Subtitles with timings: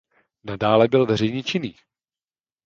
[0.43, 1.75] Nadále byl veřejně činný.